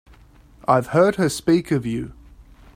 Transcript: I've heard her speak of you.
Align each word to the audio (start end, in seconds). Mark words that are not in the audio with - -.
I've 0.67 0.87
heard 0.87 1.17
her 1.17 1.29
speak 1.29 1.69
of 1.69 1.85
you. 1.85 2.13